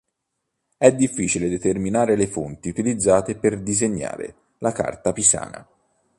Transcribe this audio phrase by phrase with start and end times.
[0.79, 5.63] È difficile determinare le fonti utilizzate per disegnare la "Carta Pisana".